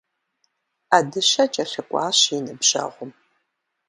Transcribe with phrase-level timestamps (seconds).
[0.89, 3.11] Ӏэдыщэ кӀэлъыкӀуащ и ныбжьэгъум.